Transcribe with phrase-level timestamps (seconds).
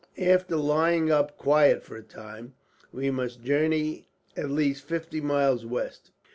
[0.17, 2.55] "After lying up quiet for a time,
[2.91, 6.09] we must journey at least fifty miles west.